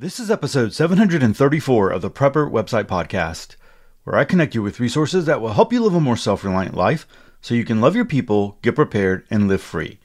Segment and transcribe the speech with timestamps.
[0.00, 3.56] This is episode 734 of the Prepper Website Podcast,
[4.04, 6.74] where I connect you with resources that will help you live a more self reliant
[6.74, 7.06] life
[7.42, 9.98] so you can love your people, get prepared, and live free.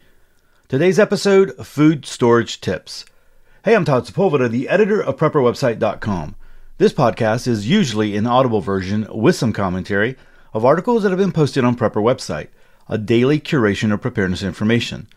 [0.68, 3.06] Today's episode Food Storage Tips.
[3.64, 6.36] Hey, I'm Todd Sepulveda, the editor of PrepperWebsite.com.
[6.78, 10.18] This podcast is usually an audible version with some commentary
[10.54, 12.50] of articles that have been posted on Prepper Website,
[12.90, 15.08] a daily curation of preparedness information.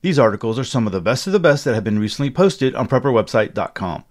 [0.00, 2.74] These articles are some of the best of the best that have been recently posted
[2.74, 4.04] on PrepperWebsite.com.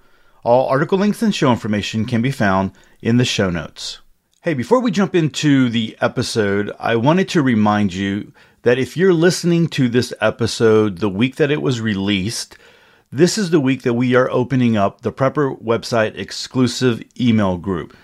[0.43, 3.99] All article links and show information can be found in the show notes.
[4.41, 9.13] Hey, before we jump into the episode, I wanted to remind you that if you're
[9.13, 12.57] listening to this episode the week that it was released,
[13.11, 17.95] this is the week that we are opening up the Prepper website exclusive email group.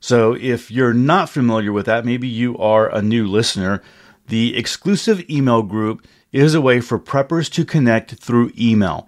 [0.00, 3.82] So if you're not familiar with that, maybe you are a new listener,
[4.28, 9.06] the exclusive email group is a way for preppers to connect through email.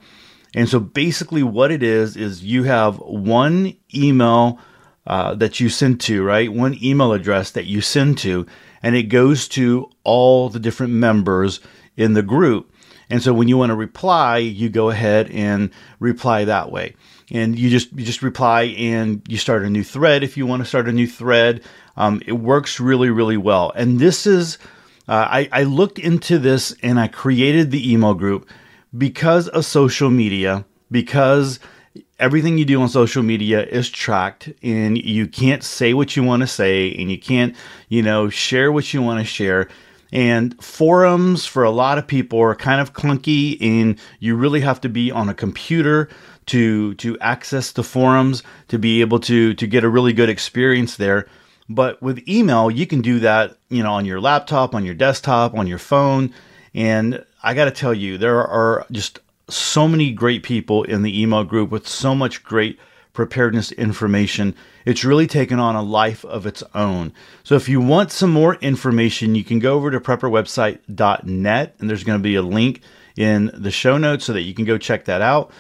[0.56, 4.59] And so basically, what it is, is you have one email
[5.06, 6.51] uh, that you send to, right?
[6.51, 8.46] One email address that you send to,
[8.82, 11.60] and it goes to all the different members
[11.95, 12.73] in the group.
[13.10, 16.96] And so when you want to reply, you go ahead and reply that way.
[17.30, 20.63] And you just you just reply and you start a new thread if you want
[20.63, 21.63] to start a new thread.
[21.96, 23.73] Um, it works really really well.
[23.76, 24.59] And this is
[25.07, 28.48] uh, I, I looked into this and I created the email group
[28.96, 31.58] because of social media, because
[32.18, 36.42] everything you do on social media is tracked and you can't say what you want
[36.42, 37.54] to say and you can't,
[37.88, 39.68] you know, share what you want to share.
[40.12, 44.80] And forums for a lot of people are kind of clunky and you really have
[44.82, 46.08] to be on a computer
[46.46, 50.96] to to access the forums to be able to to get a really good experience
[50.96, 51.26] there.
[51.68, 55.54] But with email, you can do that, you know, on your laptop, on your desktop,
[55.54, 56.32] on your phone.
[56.77, 61.21] And I got to tell you, there are just so many great people in the
[61.21, 62.79] email group with so much great
[63.15, 64.55] preparedness information.
[64.84, 67.15] It's really taken on a life of its own.
[67.44, 72.04] So if you want some more information, you can go over to prepperwebsite.net and there's
[72.04, 72.82] going to be a link
[73.16, 75.50] in the show notes so that you can go check that out.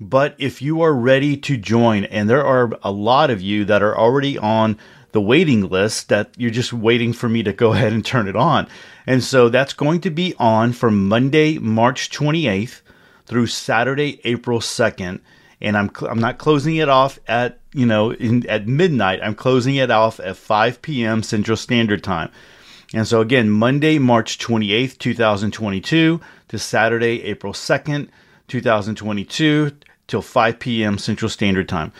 [0.00, 3.82] But if you are ready to join, and there are a lot of you that
[3.82, 4.78] are already on
[5.12, 8.36] the waiting list that you're just waiting for me to go ahead and turn it
[8.36, 8.68] on.
[9.06, 12.80] And so that's going to be on from Monday, March 28th
[13.26, 15.20] through Saturday, April 2nd.
[15.60, 19.20] And I'm, I'm not closing it off at, you know, in, at midnight.
[19.22, 21.22] I'm closing it off at 5 p.m.
[21.22, 22.30] Central Standard Time.
[22.94, 28.08] And so again, Monday, March 28th, 2022 to Saturday, April 2nd,
[28.48, 29.72] 2022
[30.08, 30.98] till 5 p.m.
[30.98, 31.92] Central Standard Time.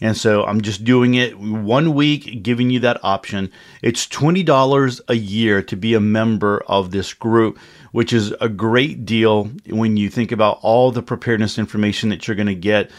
[0.00, 3.50] And so I'm just doing it one week, giving you that option.
[3.82, 7.58] It's $20 a year to be a member of this group,
[7.90, 12.36] which is a great deal when you think about all the preparedness information that you're
[12.36, 12.90] going to get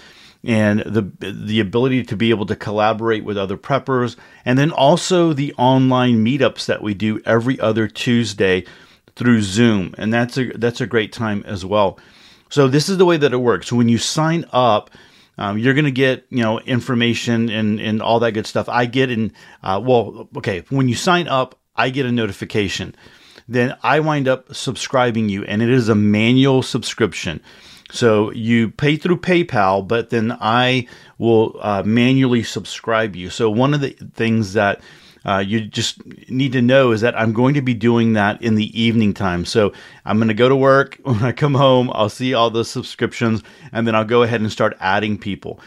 [0.44, 4.16] and the the ability to be able to collaborate with other preppers
[4.46, 8.64] and then also the online meetups that we do every other Tuesday
[9.18, 12.00] through Zoom and that's a that's a great time as well.
[12.50, 13.72] So this is the way that it works.
[13.72, 14.90] When you sign up,
[15.40, 18.68] um, you're going to get you know information and and all that good stuff.
[18.70, 19.32] I get in
[19.64, 20.64] uh, well, okay.
[20.70, 22.94] When you sign up, I get a notification.
[23.48, 27.42] Then I wind up subscribing you, and it is a manual subscription.
[27.90, 33.30] So you pay through PayPal, but then I will uh, manually subscribe you.
[33.32, 34.82] So one of the things that
[35.26, 38.56] uh, you just need to know is that I'm going to be doing that in
[38.56, 39.46] the evening time.
[39.46, 39.74] So
[40.06, 41.00] I'm going to go to work.
[41.10, 43.42] When I come home, I'll see all the subscriptions
[43.72, 45.60] and then I'll go ahead and start adding people.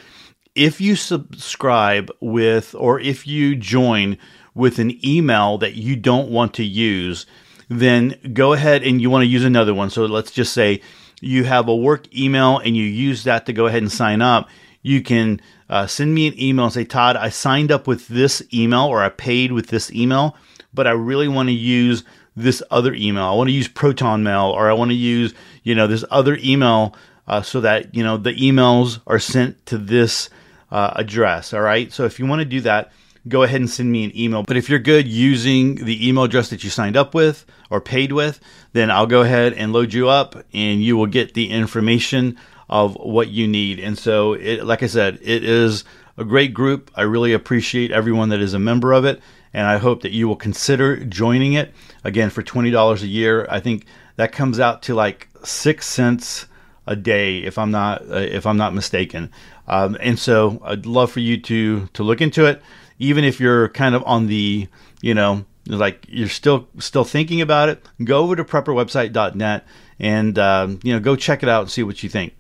[0.55, 4.19] If you subscribe with or if you join
[4.55, 7.27] with an email that you don't want to use,
[7.69, 9.91] then go ahead and you want to use another one.
[9.91, 10.81] So let's just say
[11.21, 14.49] you have a work email and you use that to go ahead and sign up.
[14.83, 18.43] You can uh, send me an email and say, Todd, I signed up with this
[18.53, 20.37] email or I paid with this email,
[20.75, 22.05] but I really want to use
[22.37, 23.25] this other email.
[23.25, 26.39] I want to use Proton Mail or I want to use, you know, this other
[26.43, 30.31] email uh, so that, you know, the emails are sent to this
[30.71, 31.53] uh, address.
[31.53, 31.93] All right.
[31.93, 32.93] So if you want to do that,
[33.29, 34.43] go ahead and send me an email.
[34.43, 38.13] But if you're good using the email address that you signed up with or paid
[38.13, 38.41] with,
[38.73, 42.37] then I'll go ahead and load you up and you will get the information
[42.73, 43.79] of what you need.
[43.79, 45.85] And so, it, like I said, it is
[46.17, 46.91] a great group.
[46.95, 49.21] I really appreciate everyone that is a member of it,
[49.53, 51.75] and I hope that you will consider joining it.
[52.03, 53.85] Again, for twenty dollars a year, I think
[54.17, 56.47] that comes out to like six cents
[56.87, 59.31] a day, if I'm not uh, if I'm not mistaken.
[59.69, 62.63] Um, and so, I'd love for you to to look into it,
[62.99, 64.67] even if you're kind of on the
[65.03, 67.85] you know like you're still still thinking about it.
[68.03, 69.67] Go over to prepperwebsite.net
[70.01, 72.33] and um, you know go check it out and see what you think.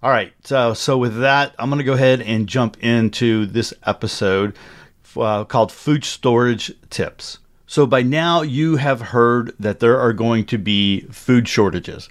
[0.00, 0.32] All right.
[0.44, 4.56] So, so with that, I'm going to go ahead and jump into this episode
[5.16, 7.38] uh, called Food Storage Tips.
[7.66, 12.08] So, by now, you have heard that there are going to be food shortages.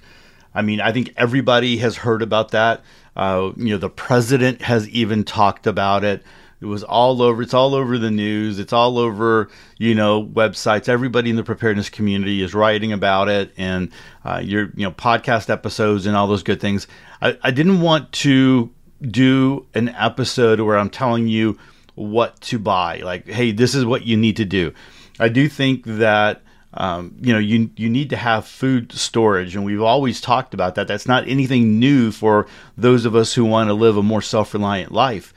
[0.54, 2.82] I mean, I think everybody has heard about that.
[3.16, 6.22] Uh, you know, the president has even talked about it.
[6.60, 7.42] It was all over.
[7.42, 8.58] It's all over the news.
[8.58, 10.88] It's all over, you know, websites.
[10.88, 13.90] Everybody in the preparedness community is writing about it, and
[14.24, 16.88] uh, your, you know, podcast episodes and all those good things.
[17.22, 21.58] I, I didn't want to do an episode where I'm telling you
[21.94, 22.98] what to buy.
[22.98, 24.72] Like, hey, this is what you need to do.
[25.20, 26.42] I do think that
[26.74, 30.74] um, you know you you need to have food storage, and we've always talked about
[30.74, 30.88] that.
[30.88, 32.46] That's not anything new for
[32.76, 35.32] those of us who want to live a more self-reliant life.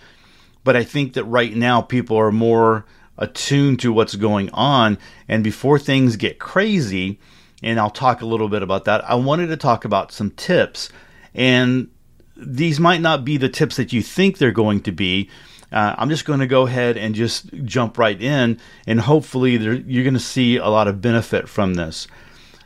[0.64, 2.86] But I think that right now people are more
[3.18, 4.98] attuned to what's going on.
[5.28, 7.20] And before things get crazy,
[7.64, 10.90] and I'll talk a little bit about that, I wanted to talk about some tips.
[11.34, 11.90] And
[12.36, 15.30] these might not be the tips that you think they're going to be.
[15.72, 19.74] Uh, I'm just going to go ahead and just jump right in, and hopefully, there,
[19.74, 22.08] you're going to see a lot of benefit from this.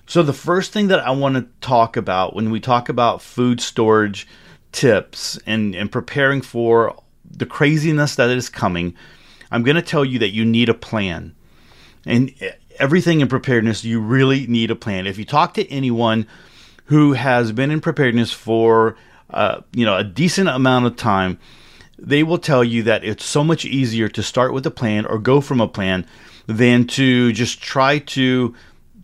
[0.08, 3.62] So, the first thing that I want to talk about when we talk about food
[3.62, 4.28] storage
[4.72, 6.96] tips and, and preparing for
[7.36, 8.96] the craziness that is coming,
[9.52, 11.36] I'm going to tell you that you need a plan.
[12.06, 12.34] And
[12.80, 15.08] everything in preparedness, you really need a plan.
[15.08, 16.28] If you talk to anyone
[16.86, 18.96] who has been in preparedness for
[19.32, 21.40] uh, you know a decent amount of time,
[21.98, 25.18] they will tell you that it's so much easier to start with a plan or
[25.18, 26.06] go from a plan
[26.46, 28.54] than to just try to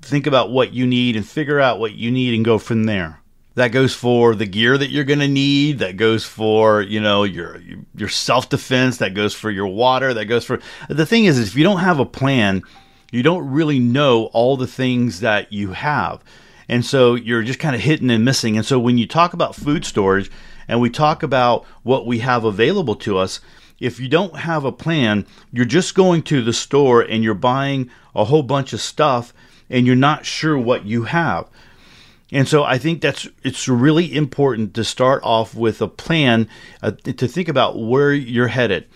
[0.02, 3.21] think about what you need and figure out what you need and go from there
[3.56, 7.24] that goes for the gear that you're going to need that goes for you know
[7.24, 7.62] your
[7.96, 10.60] your self defense that goes for your water that goes for
[10.90, 12.64] the thing is, is if you don't have a plan
[13.12, 16.24] you don't really know all the things that you have.
[16.68, 18.56] And so you're just kind of hitting and missing.
[18.56, 20.32] And so when you talk about food storage
[20.68, 23.42] and we talk about what we have available to us
[23.80, 27.90] if you don't have a plan you're just going to the store and you're buying
[28.14, 29.34] a whole bunch of stuff
[29.72, 31.50] and you're not sure what you have
[32.32, 36.48] and so I think that's it's really important to start off with a plan
[36.82, 38.88] uh, to think about where you're headed.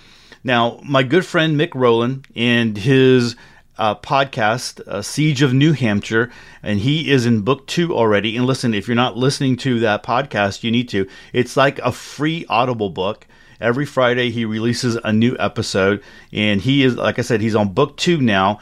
[0.43, 3.35] Now, my good friend Mick Rowland and his
[3.77, 6.31] uh, podcast, uh, Siege of New Hampshire,
[6.63, 8.37] and he is in book two already.
[8.37, 11.07] And listen, if you're not listening to that podcast, you need to.
[11.33, 13.27] It's like a free Audible book.
[13.59, 17.73] Every Friday, he releases a new episode, and he is, like I said, he's on
[17.73, 18.59] book two now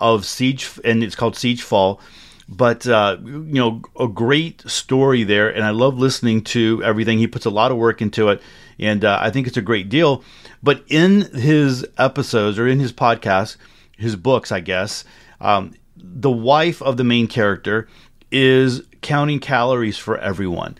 [0.00, 2.00] of Siege, and it's called Siege Fall
[2.48, 7.18] but uh, you know a great story there and i love listening to everything.
[7.18, 8.40] He puts a lot of work into it
[8.78, 10.22] and uh, i think it's a great deal.
[10.62, 13.56] But in his episodes or in his podcast
[13.96, 15.04] his books i guess
[15.40, 17.88] um, the wife of the main character
[18.30, 20.76] is counting calories for everyone.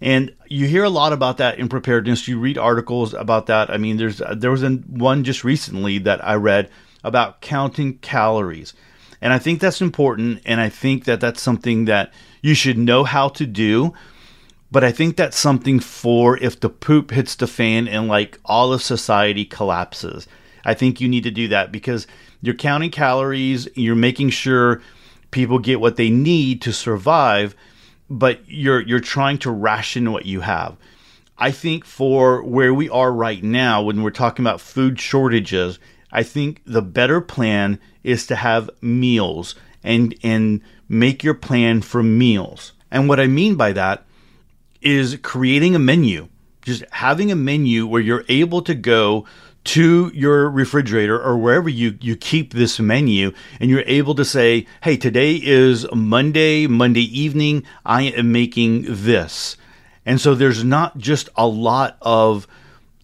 [0.00, 2.26] And you hear a lot about that in preparedness.
[2.26, 3.70] You read articles about that.
[3.70, 6.70] I mean there's there was one just recently that i read
[7.04, 8.74] about counting calories
[9.22, 10.42] and I think that's important.
[10.44, 13.94] And I think that that's something that you should know how to do.
[14.72, 18.72] But I think that's something for if the poop hits the fan and like all
[18.72, 20.26] of society collapses.
[20.64, 22.06] I think you need to do that because
[22.40, 24.82] you're counting calories, you're making sure
[25.30, 27.54] people get what they need to survive,
[28.10, 30.76] but you're you're trying to ration what you have.
[31.38, 35.78] I think for where we are right now when we're talking about food shortages,
[36.12, 42.02] I think the better plan is to have meals and and make your plan for
[42.02, 42.72] meals.
[42.90, 44.04] And what I mean by that
[44.82, 46.28] is creating a menu.
[46.62, 49.24] Just having a menu where you're able to go
[49.64, 54.66] to your refrigerator or wherever you, you keep this menu and you're able to say,
[54.82, 59.56] hey, today is Monday, Monday evening, I am making this.
[60.04, 62.48] And so there's not just a lot of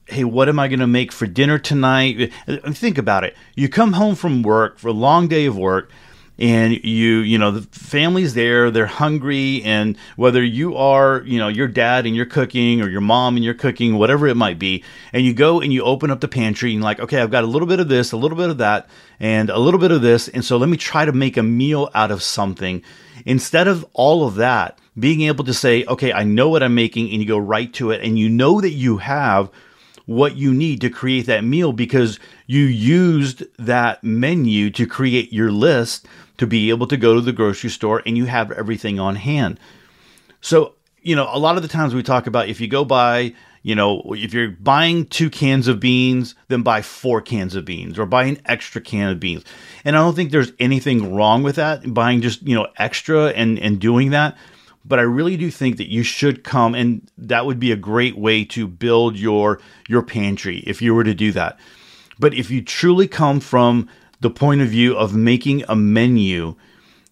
[0.09, 2.33] hey, what am I going to make for dinner tonight?
[2.47, 3.37] Uh, think about it.
[3.55, 5.91] You come home from work for a long day of work
[6.39, 11.49] and you you know the family's there they're hungry and whether you are you know
[11.49, 14.85] your dad and you're cooking or your mom and you're cooking whatever it might be
[15.13, 17.47] and you go and you open up the pantry and like okay i've got a
[17.47, 18.89] little bit of this a little bit of that
[19.19, 21.91] and a little bit of this and so let me try to make a meal
[21.95, 22.83] out of something
[23.27, 27.11] instead of all of that being able to say okay i know what i'm making
[27.11, 29.51] and you go right to it and you know that you have
[30.09, 35.53] what you need to create that meal because you used that menu to create your
[35.53, 39.17] list to be able to go to the grocery store and you have everything on
[39.17, 39.61] hand.
[40.41, 43.35] So, you know, a lot of the times we talk about if you go buy,
[43.63, 47.99] you know, if you're buying two cans of beans, then buy four cans of beans
[47.99, 49.45] or buy an extra can of beans.
[49.85, 53.59] And I don't think there's anything wrong with that, buying just, you know, extra and,
[53.59, 54.39] and doing that.
[54.89, 58.17] But I really do think that you should come and that would be a great
[58.17, 61.59] way to build your your pantry if you were to do that.
[62.19, 63.89] But if you truly come from
[64.21, 66.57] the point of view of making a menu,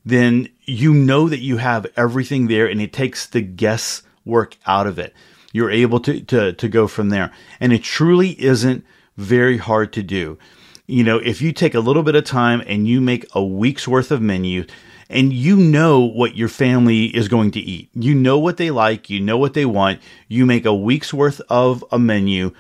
[0.05, 4.99] then you know that you have everything there and it takes the guesswork out of
[4.99, 5.15] it.
[5.53, 7.33] You're able to, to, to go from there.
[7.61, 8.85] And it truly isn't
[9.17, 10.39] very hard to do.
[10.87, 13.89] You know, if you take a little bit of time and you make a week's
[13.89, 14.67] worth of menu,
[15.09, 17.89] and you know what your family is going to eat.
[17.95, 20.01] You know what they like, you know what they want.
[20.29, 22.53] You make a week's worth of a menu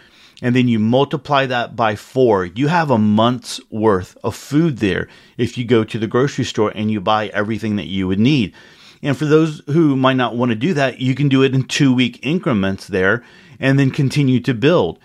[0.42, 2.44] and then you multiply that by four.
[2.44, 6.72] You have a month's worth of food there if you go to the grocery store
[6.74, 8.54] and you buy everything that you would need.
[9.02, 11.64] And for those who might not want to do that, you can do it in
[11.64, 13.24] two week increments there
[13.58, 14.98] and then continue to build.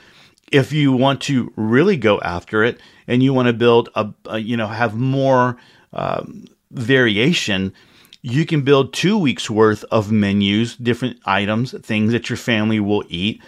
[0.52, 4.40] If you want to really go after it and you want to build a, a
[4.40, 5.58] you know, have more
[5.94, 7.74] um, variation,
[8.22, 13.04] you can build two weeks worth of menus, different items, things that your family will
[13.10, 13.42] eat.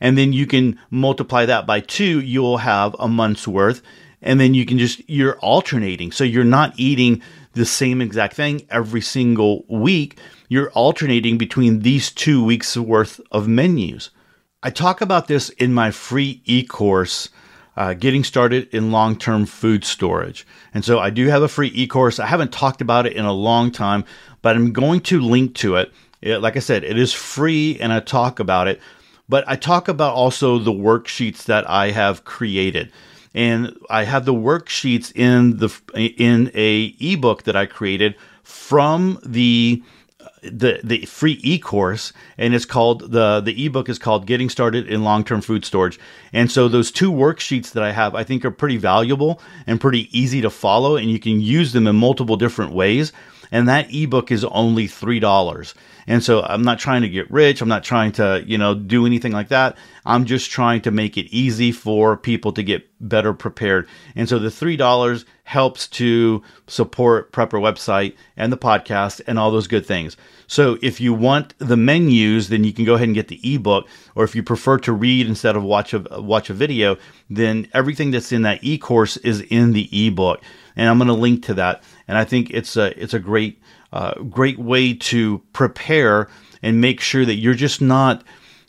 [0.00, 3.82] And then you can multiply that by two, you'll have a month's worth.
[4.20, 6.10] And then you can just, you're alternating.
[6.12, 10.18] So you're not eating the same exact thing every single week.
[10.48, 14.10] You're alternating between these two weeks worth of menus.
[14.62, 17.28] I talk about this in my free e course
[17.76, 20.46] uh, getting started in long term food storage.
[20.72, 22.18] And so I do have a free e course.
[22.18, 24.04] I haven't talked about it in a long time,
[24.42, 25.92] but I'm going to link to it.
[26.22, 26.38] it.
[26.38, 28.80] Like I said, it is free and I talk about it,
[29.28, 32.90] but I talk about also the worksheets that I have created.
[33.34, 39.82] And I have the worksheets in the in a ebook that I created from the
[40.50, 45.04] the the free e-course and it's called the the ebook is called getting started in
[45.04, 45.98] long-term food storage.
[46.32, 50.08] And so those two worksheets that i have i think are pretty valuable and pretty
[50.18, 53.12] easy to follow and you can use them in multiple different ways.
[53.52, 55.74] And that ebook is only three dollars.
[56.06, 57.60] And so i'm not trying to get rich.
[57.60, 59.76] I'm not trying to you know do anything like that.
[60.04, 63.88] I'm just trying to make it easy for people to get better prepared.
[64.14, 69.52] And so the three dollars helps to support prepper website and the podcast and all
[69.52, 70.16] those good things.
[70.48, 73.86] So if you want the menus then you can go ahead and get the ebook
[74.16, 76.96] or if you prefer to read instead of watch a watch a video
[77.30, 80.42] then everything that's in that e-course is in the ebook.
[80.74, 81.84] And i'm going to link to that.
[82.08, 83.62] And I think it's a it's a great
[83.92, 86.28] uh, great way to prepare
[86.60, 88.24] and make sure that you're just not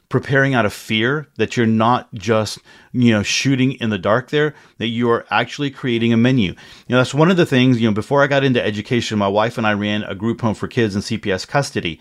[0.10, 2.60] preparing out of fear that you're not just
[2.94, 6.52] you know shooting in the dark there that you are actually creating a menu.
[6.52, 6.56] You
[6.90, 9.58] know that's one of the things you know before i got into education my wife
[9.58, 12.00] and i ran a group home for kids in cps custody.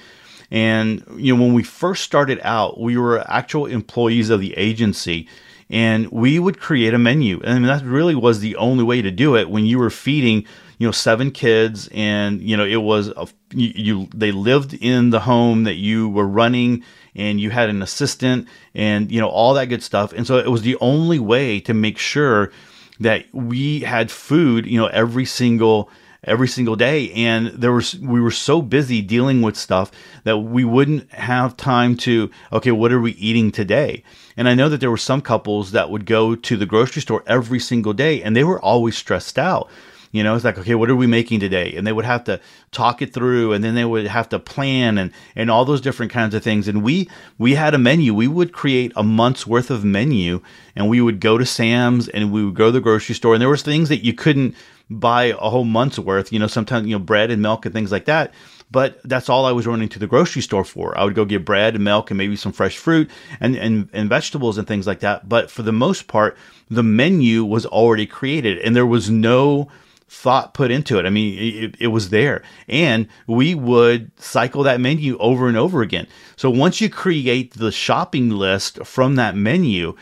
[0.51, 5.29] And you know when we first started out we were actual employees of the agency
[5.69, 7.41] and we would create a menu.
[7.43, 10.47] And that really was the only way to do it when you were feeding
[10.79, 15.11] you know seven kids and you know it was a, you, you they lived in
[15.11, 16.85] the home that you were running
[17.15, 20.13] and you had an assistant and you know all that good stuff.
[20.13, 22.53] And so it was the only way to make sure
[23.01, 25.91] that we had food you know every single
[26.25, 27.11] every single day.
[27.13, 29.91] And there was we were so busy dealing with stuff
[30.25, 34.03] that we wouldn't have time to okay what are we eating today?
[34.37, 37.25] And i know that there were some couples that would go to the grocery store
[37.27, 39.71] every single day and they were always stressed out
[40.13, 41.75] you know, it's like, okay, what are we making today?
[41.77, 42.41] And they would have to
[42.73, 46.13] talk it through and then they would have to plan and, and all those different
[46.13, 46.69] kinds of things.
[46.69, 47.09] And we,
[47.39, 48.15] we had a menu.
[48.15, 50.41] We would create a month's worth of menu
[50.75, 53.35] and we would go to Sam's and we would go to the grocery store.
[53.35, 54.55] And there was things that you couldn't
[54.89, 57.91] buy a whole month's worth, you know, sometimes, you know, bread and milk and things
[57.91, 58.33] like that
[58.71, 60.97] but that's all I was running to the grocery store for.
[60.99, 63.11] I would go get bread and milk and maybe some fresh fruit
[63.41, 65.29] and, and, and vegetables and things like that.
[65.29, 66.37] But for the most part,
[66.69, 69.69] the menu was already created and there was no
[70.09, 71.07] thought put into it.
[71.07, 72.43] I mean, it, it, was there.
[72.69, 76.07] And we would cycle that menu over and over again.
[76.37, 79.97] So once you create the shopping list from that menu,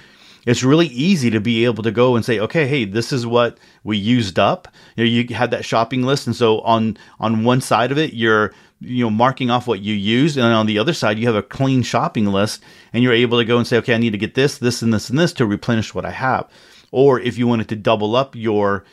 [0.47, 3.59] it's really easy to be able to go and say, okay, hey, this is what
[3.83, 4.69] we used up.
[4.97, 8.13] You, know, you had that shopping list, and so on on one side of it,
[8.13, 11.35] you're you know marking off what you used, and on the other side, you have
[11.35, 14.19] a clean shopping list, and you're able to go and say, okay, I need to
[14.19, 16.49] get this, this, and this, and this to replenish what I have.
[16.91, 18.85] Or if you wanted to double up your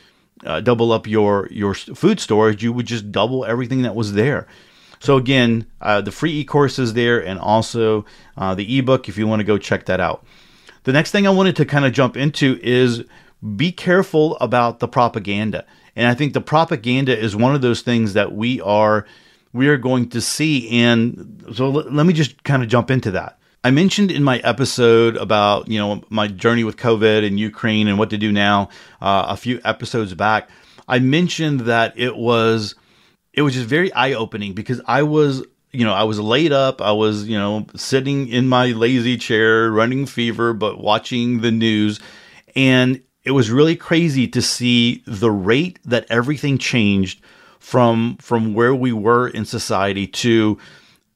[0.44, 4.46] uh, double up your your food storage, you would just double everything that was there.
[5.00, 8.04] So again, uh, the free e-course is there, and also
[8.36, 10.24] uh, the ebook if you want to go check that out.
[10.84, 13.04] The next thing I wanted to kind of jump into is
[13.56, 15.64] be careful about the propaganda,
[15.96, 19.06] and I think the propaganda is one of those things that we are
[19.52, 20.68] we are going to see.
[20.82, 23.38] And so l- let me just kind of jump into that.
[23.64, 27.98] I mentioned in my episode about you know my journey with COVID and Ukraine and
[27.98, 30.50] what to do now uh, a few episodes back.
[30.88, 32.74] I mentioned that it was
[33.32, 36.82] it was just very eye opening because I was you know, I was laid up.
[36.82, 41.98] I was, you know, sitting in my lazy chair, running fever, but watching the news.
[42.54, 47.22] And it was really crazy to see the rate that everything changed
[47.58, 50.58] from from where we were in society to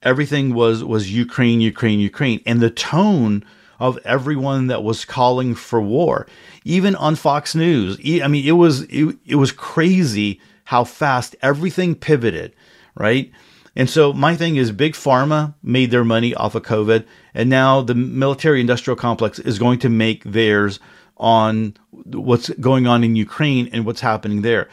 [0.07, 3.45] everything was was Ukraine, Ukraine, Ukraine, and the tone
[3.79, 6.27] of everyone that was calling for war,
[6.65, 7.99] even on Fox News.
[8.23, 12.55] I mean, it was it, it was crazy how fast everything pivoted,
[12.95, 13.31] right?
[13.75, 17.83] And so my thing is big pharma made their money off of COVID and now
[17.83, 20.81] the military industrial complex is going to make theirs
[21.19, 24.69] on what's going on in Ukraine and what's happening there.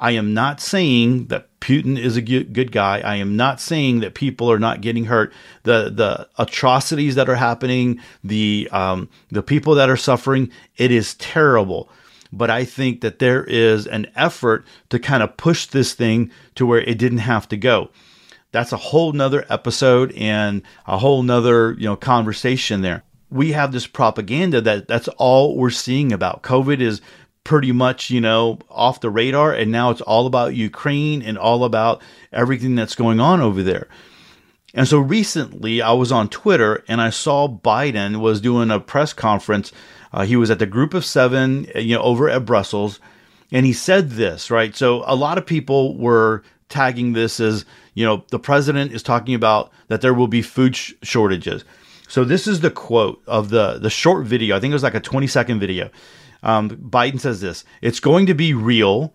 [0.00, 3.00] I am not saying that Putin is a good guy.
[3.00, 5.32] I am not saying that people are not getting hurt.
[5.64, 11.14] The the atrocities that are happening, the um, the people that are suffering, it is
[11.14, 11.90] terrible.
[12.32, 16.66] But I think that there is an effort to kind of push this thing to
[16.66, 17.90] where it didn't have to go.
[18.52, 23.72] That's a whole nother episode and a whole nother you know conversation there we have
[23.72, 27.00] this propaganda that that's all we're seeing about COVID is
[27.48, 29.54] pretty much, you know, off the radar.
[29.54, 33.88] And now it's all about Ukraine and all about everything that's going on over there.
[34.74, 39.14] And so recently I was on Twitter and I saw Biden was doing a press
[39.14, 39.72] conference.
[40.12, 43.00] Uh, he was at the group of seven, you know, over at Brussels.
[43.50, 44.76] And he said this, right?
[44.76, 47.64] So a lot of people were tagging this as,
[47.94, 51.64] you know, the president is talking about that there will be food sh- shortages.
[52.08, 54.54] So this is the quote of the the short video.
[54.54, 55.90] I think it was like a 20 second video.
[56.42, 59.12] Um, Biden says this: "It's going to be real."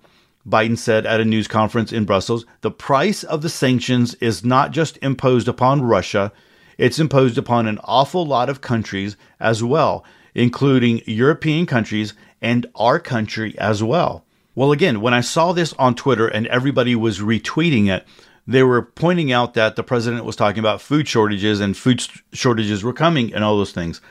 [0.47, 2.45] Biden said at a news conference in Brussels.
[2.61, 6.31] The price of the sanctions is not just imposed upon Russia;
[6.77, 10.03] it's imposed upon an awful lot of countries as well,
[10.35, 14.25] including European countries and our country as well.
[14.55, 18.05] Well, again, when I saw this on Twitter and everybody was retweeting it,
[18.45, 22.83] they were pointing out that the president was talking about food shortages and food shortages
[22.83, 24.01] were coming and all those things.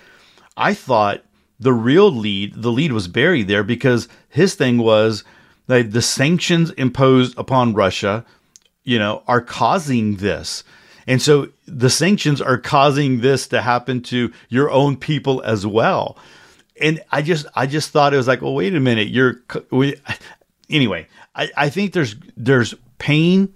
[0.57, 1.23] I thought
[1.62, 5.25] the real lead, the lead was buried there because his thing was
[5.69, 8.25] that the sanctions imposed upon Russia,
[8.82, 10.65] you know, are causing this.
[11.06, 16.17] And so the sanctions are causing this to happen to your own people as well.
[16.80, 19.97] And I just, I just thought it was like, well, wait a minute, you're, we,
[20.69, 21.06] anyway.
[21.34, 23.54] I, I think there's, there's pain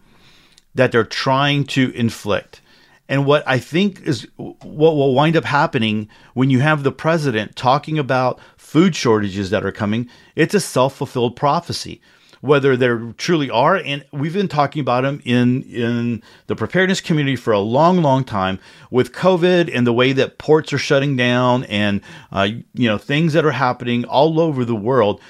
[0.74, 2.60] that they're trying to inflict.
[3.08, 4.60] And what I think is what
[4.96, 9.72] will wind up happening when you have the president talking about food shortages that are
[9.72, 12.00] coming, it's a self fulfilled prophecy.
[12.42, 17.34] Whether there truly are, and we've been talking about them in in the preparedness community
[17.34, 18.60] for a long, long time.
[18.90, 23.32] With COVID and the way that ports are shutting down, and uh, you know things
[23.32, 25.20] that are happening all over the world,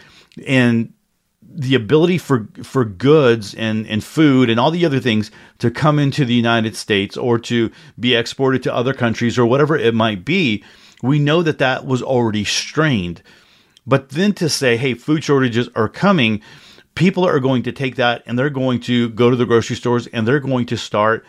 [0.47, 0.93] and
[1.43, 5.99] the ability for for goods and, and food and all the other things to come
[5.99, 10.25] into the United States or to be exported to other countries or whatever it might
[10.25, 10.63] be,
[11.03, 13.23] we know that that was already strained.
[13.87, 16.43] But then to say, hey, food shortages are coming,
[16.95, 20.09] people are going to take that and they're going to go to the grocery stores
[20.09, 21.25] and they're going to start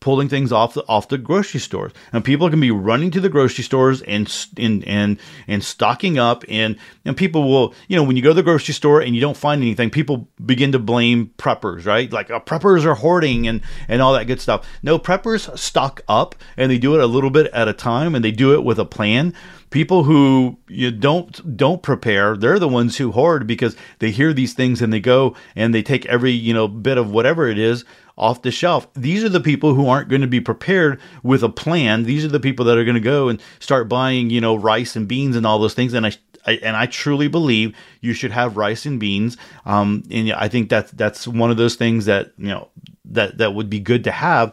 [0.00, 3.28] pulling things off the off the grocery stores, and people can be running to the
[3.28, 8.16] grocery stores and and and and stocking up, and and people will, you know, when
[8.16, 11.32] you go to the grocery store and you don't find anything, people begin to blame
[11.38, 12.12] preppers, right?
[12.12, 14.66] Like uh, preppers are hoarding and and all that good stuff.
[14.82, 18.24] No, preppers stock up, and they do it a little bit at a time, and
[18.24, 19.34] they do it with a plan
[19.70, 24.54] people who you don't don't prepare they're the ones who hoard because they hear these
[24.54, 27.84] things and they go and they take every you know bit of whatever it is
[28.18, 28.92] off the shelf.
[28.94, 32.02] These are the people who aren't going to be prepared with a plan.
[32.02, 34.96] These are the people that are going to go and start buying, you know, rice
[34.96, 35.94] and beans and all those things.
[35.94, 36.12] And I,
[36.46, 39.36] I and I truly believe you should have rice and beans.
[39.64, 42.68] Um, and I think that's that's one of those things that you know
[43.06, 44.52] that that would be good to have.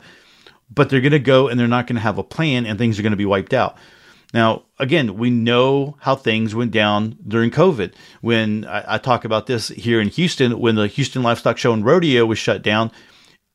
[0.74, 3.00] But they're going to go and they're not going to have a plan, and things
[3.00, 3.78] are going to be wiped out.
[4.34, 7.94] Now, again, we know how things went down during COVID.
[8.20, 11.86] When I, I, talk about this here in Houston, when the Houston Livestock Show and
[11.86, 12.92] Rodeo was shut down,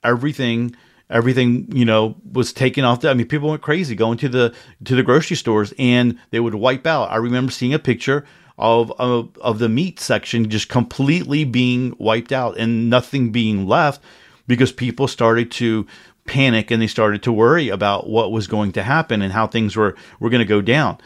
[0.03, 0.75] everything
[1.11, 4.55] everything you know was taken off the, i mean people went crazy going to the
[4.85, 7.11] to the grocery stores and they would wipe out.
[7.11, 8.25] I remember seeing a picture
[8.59, 14.03] of of, of the meat section just completely being wiped out and nothing being left
[14.47, 15.87] because people started to
[16.27, 19.77] panic and they started to worry about what was going to happen and how things
[19.77, 20.99] were were going to go down.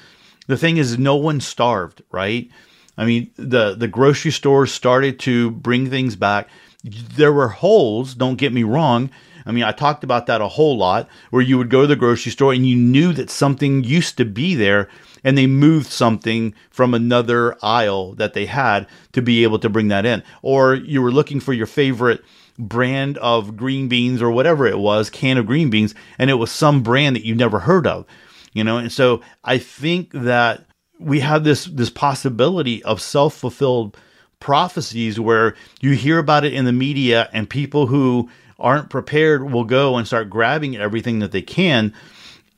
[0.47, 2.51] The thing is no one starved right?
[2.99, 6.49] I mean the the grocery stores started to bring things back
[6.85, 9.11] there were holes, don't get me wrong,
[9.47, 11.97] I mean, I talked about that a whole lot where you would go to the
[11.97, 14.89] grocery store and you knew that something used to be there
[15.23, 19.89] and they moved something from another aisle that they had to be able to bring
[19.89, 20.23] that in.
[20.43, 22.23] Or you were looking for your favorite
[22.59, 26.51] brand of green beans or whatever it was, can of green beans, and it was
[26.51, 28.07] some brand that you never heard of.
[28.53, 30.65] You know, and so I think that
[31.01, 33.97] we have this this possibility of self-fulfilled
[34.45, 38.29] prophecies where you hear about it in the media and people who
[38.59, 41.95] aren't prepared will go and start grabbing everything that they can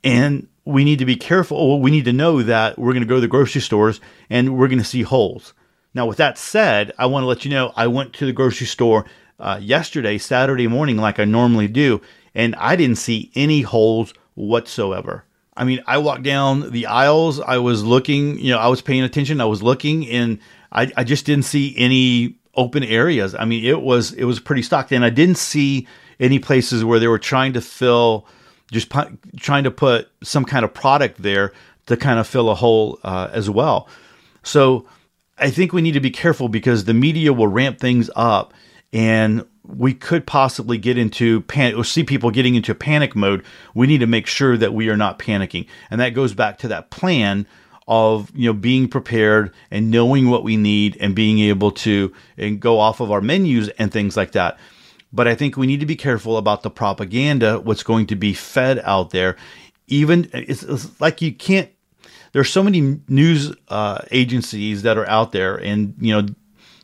[0.03, 1.81] and we need to be careful.
[1.81, 4.66] We need to know that we're going to go to the grocery stores and we're
[4.66, 5.55] going to see holes.
[5.94, 8.66] Now, with that said, I want to let you know I went to the grocery
[8.66, 9.07] store
[9.38, 12.03] uh, yesterday, Saturday morning, like I normally do,
[12.35, 15.25] and I didn't see any holes whatsoever.
[15.57, 17.40] I mean, I walked down the aisles.
[17.40, 19.40] I was looking, you know, I was paying attention.
[19.40, 20.38] I was looking, and
[20.71, 23.35] I, I just didn't see any open areas.
[23.35, 25.87] I mean, it was it was pretty stocked, and I didn't see
[26.21, 28.27] any places where they were trying to fill
[28.73, 28.92] just
[29.38, 31.53] trying to put some kind of product there
[31.87, 33.88] to kind of fill a hole uh, as well.
[34.42, 34.87] So
[35.38, 38.55] I think we need to be careful because the media will ramp things up
[38.92, 43.44] and we could possibly get into panic or see people getting into panic mode.
[43.74, 45.66] We need to make sure that we are not panicking.
[45.90, 47.46] And that goes back to that plan
[47.88, 52.59] of you know being prepared and knowing what we need and being able to and
[52.59, 54.59] go off of our menus and things like that.
[55.12, 58.33] But I think we need to be careful about the propaganda, what's going to be
[58.33, 59.37] fed out there.
[59.87, 61.70] Even it's, it's like you can't.
[62.33, 66.29] There's so many news uh, agencies that are out there, and you know,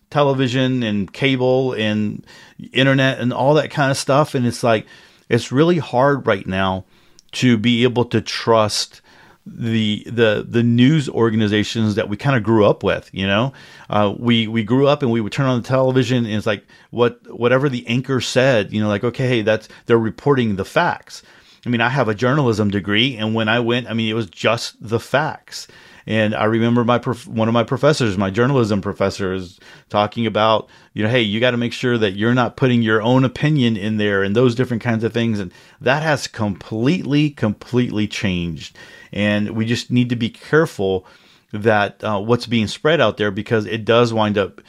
[0.09, 2.25] television and cable and
[2.73, 4.35] internet and all that kind of stuff.
[4.35, 4.87] And it's like
[5.29, 6.85] it's really hard right now
[7.33, 9.01] to be able to trust
[9.45, 13.11] the the the news organizations that we kind of grew up with.
[13.13, 13.53] You know,
[13.91, 16.65] uh, we we grew up and we would turn on the television and it's like
[16.91, 18.73] what whatever the anchor said.
[18.73, 21.23] You know, like okay, hey, that's they're reporting the facts.
[21.65, 24.29] I mean, I have a journalism degree, and when I went, I mean, it was
[24.29, 25.69] just the facts.
[26.07, 30.69] And I remember my prof- one of my professors, my journalism professor, is talking about,
[30.95, 33.77] you know, hey, you got to make sure that you're not putting your own opinion
[33.77, 35.39] in there and those different kinds of things.
[35.39, 38.77] And that has completely, completely changed.
[39.13, 41.07] And we just need to be careful
[41.53, 44.61] that uh, what's being spread out there because it does wind up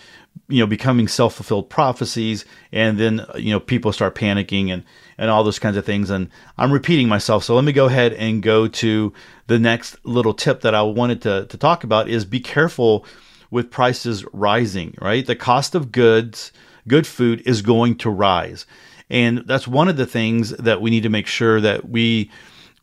[0.53, 4.83] you know becoming self-fulfilled prophecies and then you know people start panicking and
[5.17, 8.13] and all those kinds of things and i'm repeating myself so let me go ahead
[8.13, 9.13] and go to
[9.47, 13.05] the next little tip that i wanted to, to talk about is be careful
[13.51, 16.51] with prices rising right the cost of goods
[16.87, 18.65] good food is going to rise
[19.09, 22.31] and that's one of the things that we need to make sure that we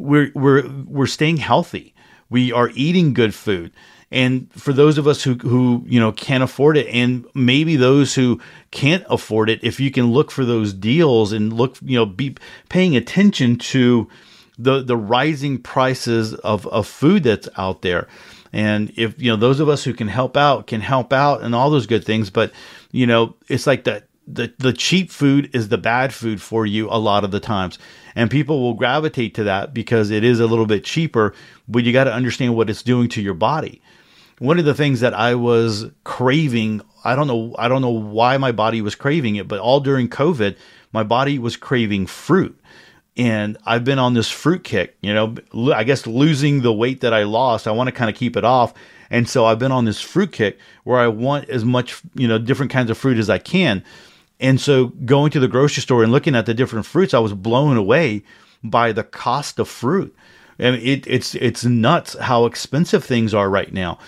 [0.01, 1.95] we're we're we're staying healthy.
[2.31, 3.73] We are eating good food.
[4.12, 8.14] And for those of us who, who you know can't afford it, and maybe those
[8.14, 8.40] who
[8.73, 12.37] can't afford it, if you can look for those deals and look, you know, be
[12.68, 14.09] paying attention to
[14.59, 18.09] the the rising prices of, of food that's out there.
[18.53, 21.55] And if you know those of us who can help out can help out and
[21.55, 22.53] all those good things, but
[22.90, 26.88] you know, it's like that the the cheap food is the bad food for you
[26.90, 27.79] a lot of the times.
[28.16, 31.33] And people will gravitate to that because it is a little bit cheaper
[31.68, 33.81] but you got to understand what it's doing to your body
[34.40, 38.37] one of the things that i was craving i don't know i don't know why
[38.37, 40.57] my body was craving it but all during covid
[40.92, 42.59] my body was craving fruit
[43.16, 45.35] and i've been on this fruit kick you know
[45.72, 48.44] i guess losing the weight that i lost i want to kind of keep it
[48.44, 48.74] off
[49.11, 52.38] and so i've been on this fruit kick where i want as much you know
[52.38, 53.85] different kinds of fruit as i can
[54.40, 57.35] and so going to the grocery store and looking at the different fruits, I was
[57.35, 58.24] blown away
[58.64, 60.16] by the cost of fruit.
[60.59, 63.98] I mean, it, it's it's nuts how expensive things are right now.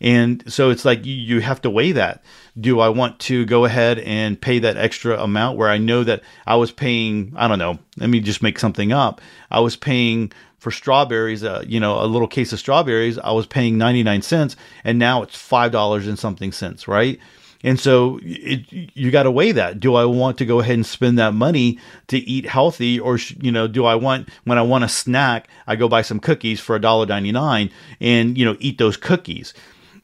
[0.00, 2.24] And so it's like you have to weigh that.
[2.58, 6.22] Do I want to go ahead and pay that extra amount where I know that
[6.46, 9.20] I was paying, I don't know, let me just make something up.
[9.50, 13.46] I was paying for strawberries, uh, you know, a little case of strawberries, I was
[13.46, 17.18] paying 99 cents and now it's $5 and something cents, right?
[17.62, 19.80] And so it, you got to weigh that.
[19.80, 23.52] Do I want to go ahead and spend that money to eat healthy, or you
[23.52, 26.74] know, do I want when I want a snack, I go buy some cookies for
[26.74, 29.52] a dollar ninety nine and you know eat those cookies,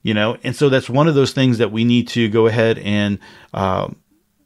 [0.03, 0.37] you know?
[0.43, 3.19] And so that's one of those things that we need to go ahead and
[3.55, 3.89] uh,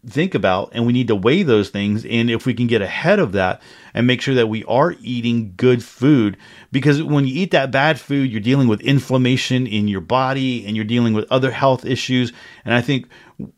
[0.06, 3.18] think about and we need to weigh those things and if we can get ahead
[3.18, 3.60] of that
[3.92, 6.38] and make sure that we are eating good food
[6.72, 10.74] because when you eat that bad food you're dealing with inflammation in your body and
[10.74, 12.32] you're dealing with other health issues
[12.64, 13.06] and i think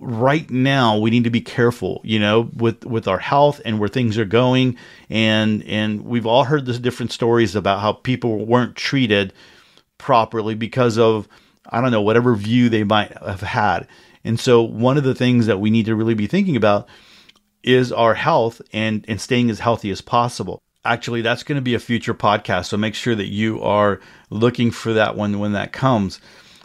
[0.01, 3.89] right now we need to be careful you know with with our health and where
[3.89, 4.77] things are going
[5.09, 9.33] and and we've all heard the different stories about how people weren't treated
[9.97, 11.29] properly because of
[11.71, 13.87] i don't know whatever view they might have had
[14.25, 16.89] and so, one of the things that we need to really be thinking about
[17.63, 20.61] is our health and, and staying as healthy as possible.
[20.85, 22.67] Actually, that's going to be a future podcast.
[22.67, 26.21] So make sure that you are looking for that one when that comes.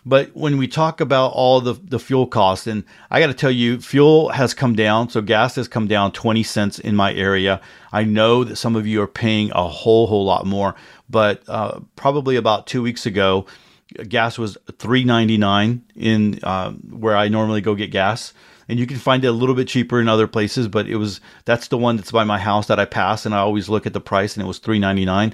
[0.05, 3.51] But when we talk about all the, the fuel costs, and I got to tell
[3.51, 5.09] you, fuel has come down.
[5.09, 7.61] So gas has come down 20 cents in my area.
[7.91, 10.75] I know that some of you are paying a whole, whole lot more,
[11.09, 13.45] but uh, probably about two weeks ago,
[14.07, 18.33] gas was 3.99 in uh, where I normally go get gas.
[18.69, 21.21] And you can find it a little bit cheaper in other places but it was
[21.45, 23.93] that's the one that's by my house that i pass and i always look at
[23.93, 25.33] the price and it was 399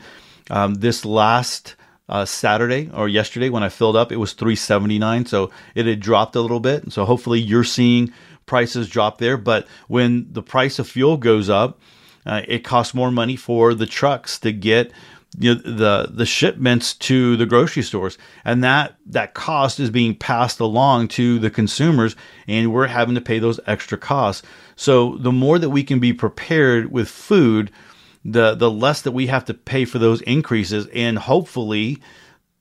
[0.51, 1.75] um, this last
[2.09, 6.35] uh, saturday or yesterday when i filled up it was 379 so it had dropped
[6.35, 6.93] a little bit.
[6.93, 8.13] So hopefully you're seeing
[8.45, 11.79] prices drop there but when the price of fuel goes up
[12.27, 14.91] uh, it costs more money for the trucks to get
[15.37, 20.15] you know, the the shipments to the grocery stores, and that that cost is being
[20.15, 22.15] passed along to the consumers,
[22.47, 24.45] and we're having to pay those extra costs.
[24.75, 27.71] So the more that we can be prepared with food,
[28.23, 32.01] the the less that we have to pay for those increases, and hopefully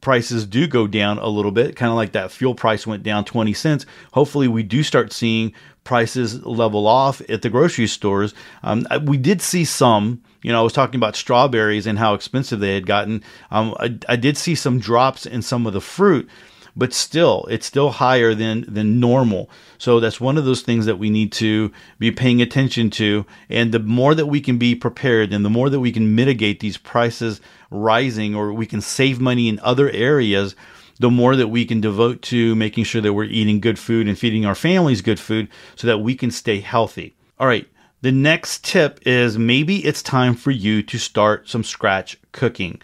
[0.00, 3.24] prices do go down a little bit, kind of like that fuel price went down
[3.24, 3.86] 20 cents.
[4.12, 5.54] Hopefully, we do start seeing
[5.84, 8.34] prices level off at the grocery stores.
[8.62, 12.60] Um, we did see some you know, I was talking about strawberries and how expensive
[12.60, 13.22] they had gotten.
[13.50, 16.28] Um, I, I did see some drops in some of the fruit,
[16.74, 19.50] but still, it's still higher than than normal.
[19.78, 23.26] So that's one of those things that we need to be paying attention to.
[23.48, 26.60] And the more that we can be prepared, and the more that we can mitigate
[26.60, 30.56] these prices rising, or we can save money in other areas.
[30.98, 34.16] The more that we can devote to making sure that we're eating good food and
[34.16, 37.16] feeding our families good food so that we can stay healthy.
[37.40, 37.66] All right,
[38.02, 42.82] the next tip is maybe it's time for you to start some scratch cooking.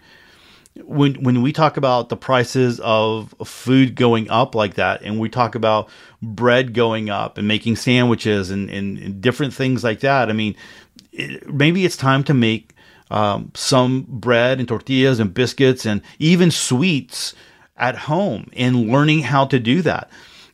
[0.83, 5.27] When when we talk about the prices of food going up like that, and we
[5.27, 5.89] talk about
[6.21, 10.55] bread going up and making sandwiches and, and, and different things like that, I mean,
[11.11, 12.73] it, maybe it's time to make
[13.11, 17.33] um, some bread and tortillas and biscuits and even sweets
[17.75, 20.09] at home and learning how to do that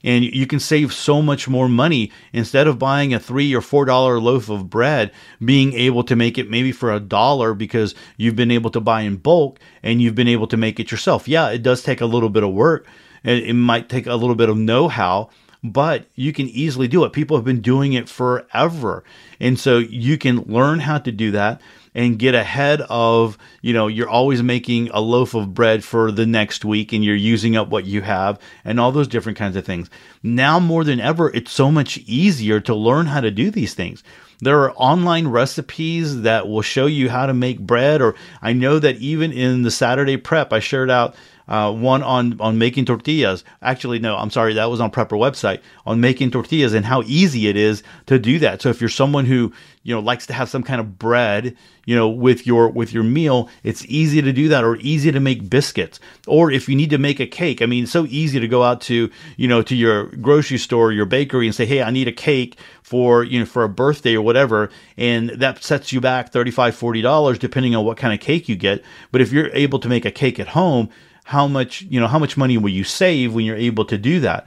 [0.06, 3.84] and you can save so much more money instead of buying a three or four
[3.84, 5.12] dollar loaf of bread
[5.44, 9.02] being able to make it maybe for a dollar because you've been able to buy
[9.02, 11.28] in bulk and you've been able to make it yourself.
[11.28, 12.88] Yeah it does take a little bit of work.
[13.24, 15.30] It might take a little bit of know-how
[15.63, 17.12] but you can easily do it.
[17.12, 19.04] People have been doing it forever.
[19.39, 21.60] And so you can learn how to do that
[21.95, 26.25] and get ahead of, you know, you're always making a loaf of bread for the
[26.25, 29.65] next week and you're using up what you have and all those different kinds of
[29.65, 29.89] things.
[30.21, 34.03] Now more than ever, it's so much easier to learn how to do these things.
[34.41, 38.79] There are online recipes that will show you how to make bread, or I know
[38.79, 41.15] that even in the Saturday prep, I shared out
[41.47, 43.43] uh, one on on making tortillas.
[43.62, 47.47] Actually, no, I'm sorry, that was on Prepper website on making tortillas and how easy
[47.47, 48.62] it is to do that.
[48.62, 49.53] So if you're someone who
[49.84, 51.55] you know likes to have some kind of bread,
[51.86, 55.19] you know, with your with your meal, it's easy to do that, or easy to
[55.19, 57.62] make biscuits, or if you need to make a cake.
[57.62, 60.91] I mean, it's so easy to go out to you know to your grocery store,
[60.91, 64.15] your bakery, and say, hey, I need a cake for you know for a birthday
[64.15, 68.19] or whatever, and that sets you back 35 40 dollars depending on what kind of
[68.19, 68.84] cake you get.
[69.12, 70.89] But if you're able to make a cake at home
[71.25, 74.19] how much you know how much money will you save when you're able to do
[74.21, 74.45] that?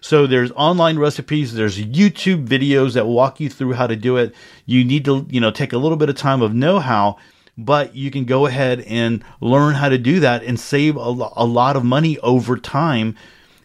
[0.00, 4.34] So there's online recipes there's youtube videos that walk you through how to do it.
[4.66, 7.16] You need to you know take a little bit of time of know-how
[7.56, 11.46] but you can go ahead and learn how to do that and save a, a
[11.46, 13.16] lot of money over time.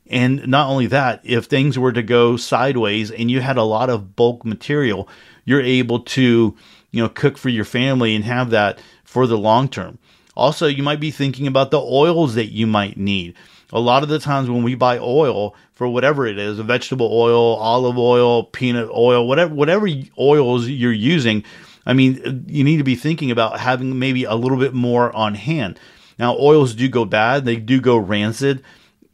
[0.06, 3.90] And not only that if things were to go sideways and you had a lot
[3.90, 5.08] of bulk material
[5.46, 6.56] you're able to
[6.92, 9.98] you know cook for your family and have that for the long term
[10.40, 13.36] also, you might be thinking about the oils that you might need.
[13.72, 17.10] A lot of the times when we buy oil for whatever it is, a vegetable
[17.14, 21.44] oil, olive oil, peanut oil, whatever whatever oils you're using,
[21.86, 25.36] I mean, you need to be thinking about having maybe a little bit more on
[25.36, 25.80] hand.
[26.18, 28.64] Now, oils do go bad, they do go rancid,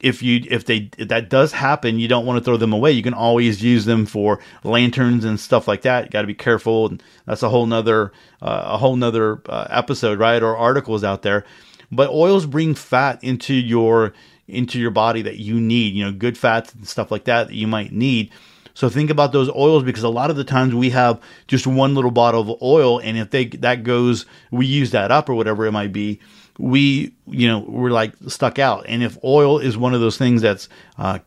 [0.06, 2.91] if you if they if that does happen, you don't want to throw them away.
[2.91, 6.06] You can always use them for lanterns and stuff like that.
[6.06, 6.89] You got to be careful.
[6.89, 10.44] And that's a whole nother uh, a whole nother uh, episode, right?
[10.44, 11.44] Or articles out there.
[11.91, 14.13] But oils bring fat into your
[14.48, 15.96] into your body that you need.
[15.96, 18.30] You know, good fats and stuff like that that you might need.
[18.76, 21.96] So think about those oils because a lot of the times we have just one
[21.96, 25.65] little bottle of oil, and if they that goes, we use that up or whatever
[25.65, 26.20] it might be
[26.58, 28.86] we you know we're like stuck out.
[28.88, 31.20] And if oil is one of those things that's uh,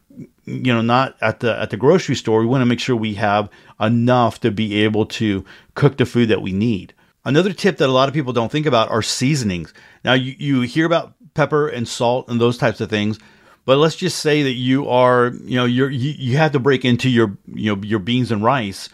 [0.44, 3.14] you know not at the at the grocery store we want to make sure we
[3.14, 3.48] have
[3.80, 6.94] enough to be able to cook the food that we need.
[7.24, 9.74] Another tip that a lot of people don't think about are seasonings.
[10.04, 13.18] Now you, you hear about pepper and salt and those types of things
[13.68, 16.86] but let's just say that you are you know you're you, you have to break
[16.86, 18.88] into your you know your beans and rice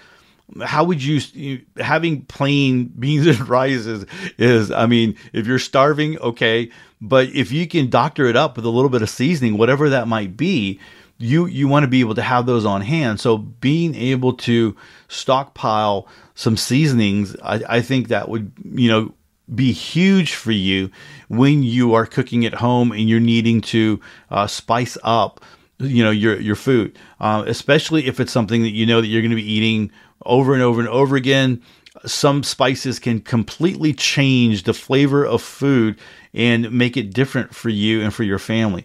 [0.62, 4.06] how would you, you having plain beans and rice is,
[4.38, 8.64] is I mean, if you're starving, okay, but if you can doctor it up with
[8.64, 10.80] a little bit of seasoning, whatever that might be,
[11.18, 13.20] you you want to be able to have those on hand.
[13.20, 14.76] So being able to
[15.08, 19.14] stockpile some seasonings, I, I think that would you know
[19.54, 20.90] be huge for you
[21.28, 25.44] when you are cooking at home and you're needing to uh, spice up
[25.78, 29.20] you know your your food uh, especially if it's something that you know that you're
[29.20, 29.90] going to be eating
[30.24, 31.62] over and over and over again.
[32.06, 35.98] Some spices can completely change the flavor of food
[36.32, 38.84] and make it different for you and for your family.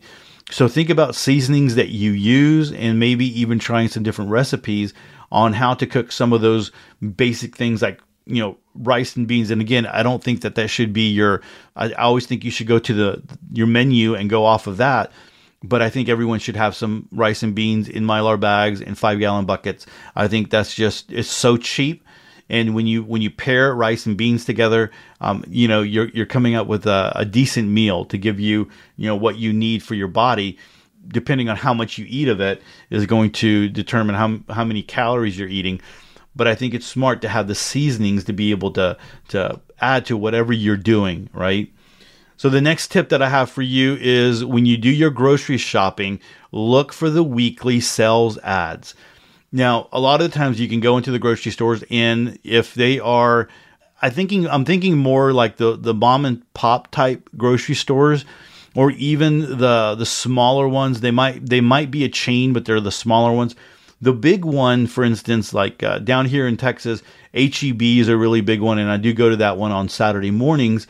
[0.51, 4.93] So think about seasonings that you use and maybe even trying some different recipes
[5.31, 6.71] on how to cook some of those
[7.15, 9.51] basic things like you know rice and beans.
[9.51, 11.41] And again i don't think that that should be your
[11.75, 13.23] i always think you should go to the
[13.53, 15.11] your menu and go off of that
[15.63, 19.19] but i think everyone should have some rice and beans in mylar bags in five
[19.19, 19.85] gallon buckets.
[20.15, 22.03] I think that's just it's so cheap.
[22.51, 24.91] And when you when you pair rice and beans together
[25.21, 28.69] um, you know you're you're coming up with a, a decent meal to give you
[28.97, 30.57] you know what you need for your body.
[31.07, 34.81] Depending on how much you eat of it is going to determine how how many
[34.81, 35.81] calories you're eating.
[36.35, 38.97] But I think it's smart to have the seasonings to be able to
[39.29, 41.71] to add to whatever you're doing, right?
[42.39, 45.57] So the next tip that I have for you is when you do your grocery
[45.57, 46.21] shopping,
[46.53, 48.95] look for the weekly sales ads.
[49.51, 52.75] Now, a lot of the times you can go into the grocery stores and if
[52.75, 53.49] they are
[54.01, 58.23] I thinking I'm thinking more like the the mom and pop type grocery stores
[58.73, 62.79] or even the the smaller ones, they might they might be a chain but they're
[62.79, 63.53] the smaller ones
[64.01, 68.39] the big one, for instance, like uh, down here in Texas, HEB is a really
[68.39, 70.87] big one, and I do go to that one on Saturday mornings.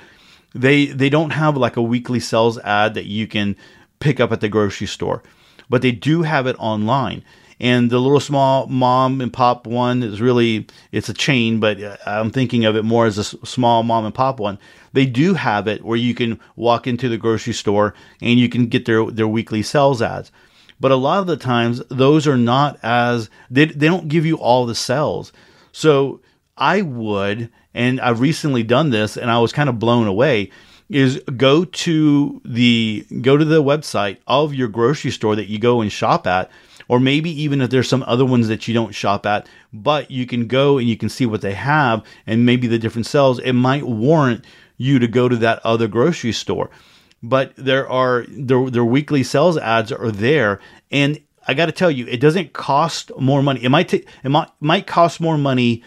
[0.54, 3.56] They they don't have like a weekly sales ad that you can
[4.00, 5.24] pick up at the grocery store,
[5.70, 7.24] but they do have it online.
[7.62, 11.98] And the little small mom and pop one is really it's a chain, but uh,
[12.06, 14.58] I'm thinking of it more as a small mom and pop one.
[14.94, 18.68] They do have it where you can walk into the grocery store and you can
[18.68, 20.32] get their their weekly sales ads.
[20.80, 24.38] But a lot of the times, those are not as, they, they don't give you
[24.38, 25.34] all the cells.
[25.72, 26.22] So
[26.58, 30.50] I would, and I've recently done this and I was kind of blown away
[30.90, 35.82] is go to the go to the website of your grocery store that you go
[35.82, 36.50] and shop at
[36.88, 40.26] or maybe even if there's some other ones that you don't shop at but you
[40.26, 43.54] can go and you can see what they have and maybe the different sales it
[43.54, 44.44] might warrant
[44.78, 46.72] you to go to that other grocery store
[47.22, 50.60] but there are their their weekly sales ads are there,
[50.92, 53.64] and I got to tell you, it doesn't cost more money.
[53.64, 55.84] It might take it might might cost more money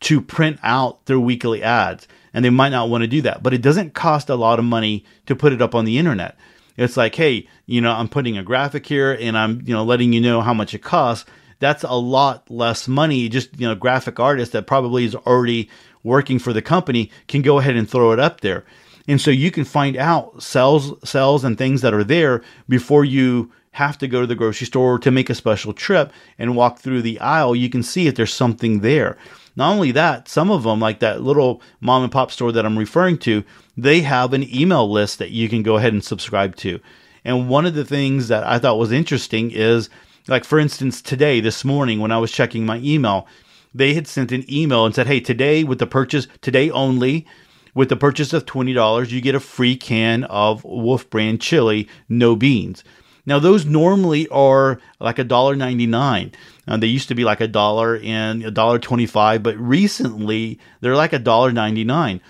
[0.00, 3.42] to print out their weekly ads, and they might not want to do that.
[3.42, 6.36] But it doesn't cost a lot of money to put it up on the internet.
[6.76, 10.12] It's like, hey, you know, I'm putting a graphic here, and I'm you know letting
[10.12, 11.28] you know how much it costs.
[11.58, 13.28] That's a lot less money.
[13.28, 15.68] Just you know, graphic artist that probably is already
[16.02, 18.64] working for the company can go ahead and throw it up there.
[19.06, 23.50] And so you can find out cells, cells and things that are there before you
[23.72, 27.02] have to go to the grocery store to make a special trip and walk through
[27.02, 27.54] the aisle.
[27.54, 29.16] You can see if there's something there.
[29.56, 32.78] Not only that, some of them, like that little mom and pop store that I'm
[32.78, 33.44] referring to,
[33.76, 36.80] they have an email list that you can go ahead and subscribe to.
[37.24, 39.90] And one of the things that I thought was interesting is,
[40.28, 43.26] like, for instance, today, this morning, when I was checking my email,
[43.74, 47.26] they had sent an email and said, Hey, today with the purchase, today only,
[47.74, 52.34] with the purchase of $20, you get a free can of Wolf brand chili, no
[52.34, 52.82] beans.
[53.30, 55.54] Now those normally are like a dollar.
[55.54, 60.58] Uh, they used to be like a dollar and a dollar twenty five, but recently
[60.80, 62.20] they're like a dollar ninety nine.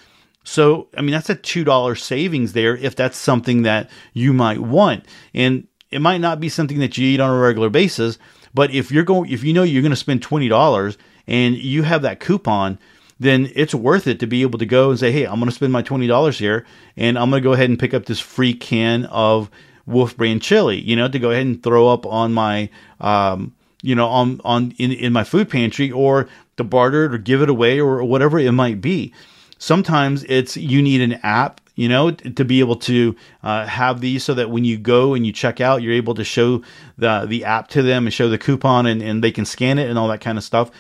[0.45, 4.59] So I mean that's a two dollar savings there if that's something that you might
[4.59, 8.19] want, and it might not be something that you eat on a regular basis.
[8.53, 11.83] But if you're going, if you know you're going to spend twenty dollars and you
[11.85, 12.79] have that coupon,
[13.19, 15.55] then it's worth it to be able to go and say, hey, I'm going to
[15.55, 18.55] spend my $20 here and I'm going to go ahead and pick up this free
[18.55, 19.51] can of
[19.91, 23.95] Wolf Brand chili, you know, to go ahead and throw up on my, um, you
[23.95, 27.51] know, on, on in, in my food pantry or to barter it or give it
[27.51, 29.13] away or whatever it might be.
[29.59, 34.23] Sometimes it's you need an app you know, to be able to uh, have these
[34.23, 36.63] so that when you go and you check out, you're able to show
[36.99, 39.89] the the app to them and show the coupon and, and they can scan it
[39.89, 40.71] and all that kind of stuff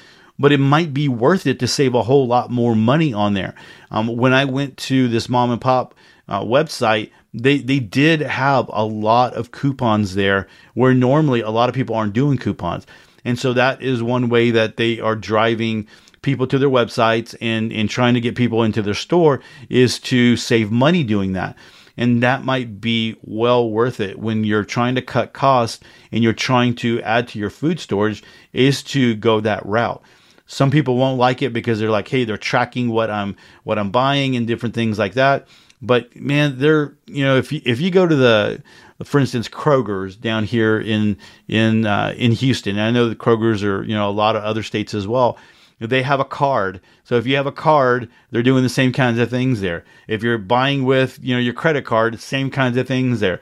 [0.40, 3.54] but it might be worth it to save a whole lot more money on there.
[3.90, 5.94] Um, when I went to this mom and pop
[6.28, 11.68] uh, website, they they did have a lot of coupons there where normally a lot
[11.68, 12.86] of people aren't doing coupons,
[13.24, 15.86] and so that is one way that they are driving
[16.22, 20.36] people to their websites and and trying to get people into their store is to
[20.36, 21.56] save money doing that.
[21.96, 26.32] And that might be well worth it when you're trying to cut costs and you're
[26.32, 28.22] trying to add to your food storage
[28.52, 30.02] is to go that route.
[30.46, 33.90] Some people won't like it because they're like, hey, they're tracking what I'm what I'm
[33.90, 35.46] buying and different things like that.
[35.82, 38.62] But man, they're you know if you, if you go to the
[39.04, 41.16] for instance, Kroger's down here in
[41.48, 42.78] in uh, in Houston.
[42.78, 45.38] I know the Kroger's are you know a lot of other states as well.
[45.78, 49.18] They have a card, so if you have a card, they're doing the same kinds
[49.18, 49.84] of things there.
[50.08, 53.40] If you're buying with you know your credit card, same kinds of things there.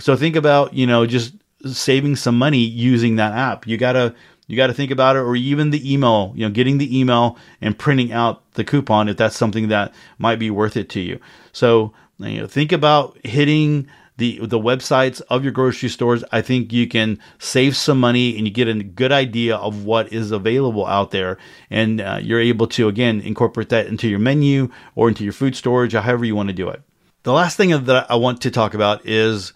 [0.00, 3.68] So think about you know just saving some money using that app.
[3.68, 4.16] You gotta
[4.48, 7.36] you got to think about it, or even the email, you know, getting the email
[7.60, 11.18] and printing out the coupon if that's something that might be worth it to you.
[11.52, 13.88] So, you know, think about hitting
[14.18, 18.46] the the websites of your grocery stores, I think you can save some money and
[18.46, 21.38] you get a good idea of what is available out there,
[21.70, 25.54] and uh, you're able to again incorporate that into your menu or into your food
[25.54, 26.82] storage, or however you want to do it.
[27.22, 29.52] The last thing that I want to talk about is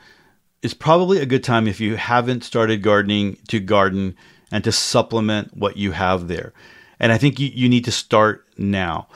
[0.62, 4.14] is probably a good time if you haven't started gardening to garden
[4.52, 6.52] and to supplement what you have there.
[7.02, 9.08] And I think you, you need to start now.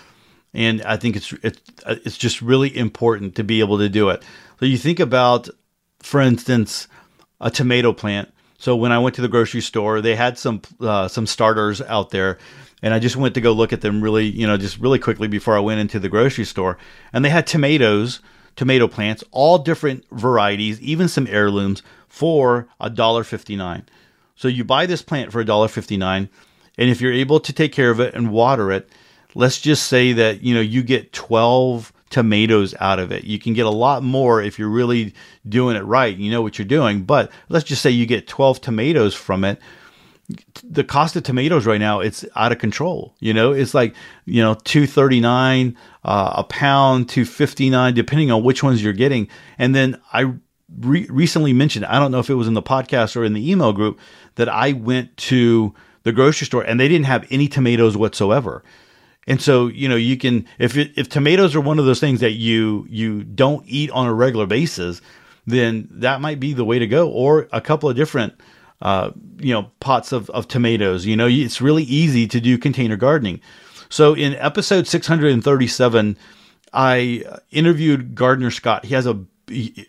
[0.53, 4.23] And I think it's, it's it's just really important to be able to do it.
[4.59, 5.49] So you think about,
[6.01, 6.89] for instance,
[7.41, 8.33] a tomato plant.
[8.59, 12.11] So when I went to the grocery store, they had some uh, some starters out
[12.11, 12.39] there,
[12.83, 15.29] and I just went to go look at them really, you know, just really quickly
[15.29, 16.79] before I went into the grocery store,
[17.13, 18.21] and they had tomatoes,
[18.57, 23.85] tomato plants, all different varieties, even some heirlooms for a dollar fifty nine.
[24.37, 26.31] So you buy this plant for a dollar fifty nine,
[26.79, 28.89] and if you're able to take care of it and water it,
[29.35, 33.25] let's just say that you know you get twelve tomatoes out of it.
[33.25, 35.15] You can get a lot more if you're really
[35.49, 36.17] doing it right.
[36.17, 37.03] You know what you're doing.
[37.03, 39.61] But let's just say you get 12 tomatoes from it.
[40.65, 43.15] The cost of tomatoes right now it's out of control.
[43.21, 48.83] You know, it's like you know 239 uh, a pound, 259 depending on which ones
[48.83, 49.29] you're getting.
[49.57, 50.33] And then I
[50.81, 53.51] re- recently mentioned, I don't know if it was in the podcast or in the
[53.51, 54.01] email group,
[54.35, 55.75] that I went to
[56.07, 58.63] the grocery store and they didn't have any tomatoes whatsoever.
[59.27, 62.21] And so, you know, you can if it, if tomatoes are one of those things
[62.21, 65.03] that you you don't eat on a regular basis,
[65.47, 67.11] then that might be the way to go.
[67.11, 68.35] Or a couple of different,
[68.81, 71.07] uh, you know, pots of, of tomatoes.
[71.07, 73.41] You know, it's really easy to do container gardening.
[73.89, 76.17] So in episode 637,
[76.73, 78.85] I interviewed Gardener Scott.
[78.85, 79.25] He has a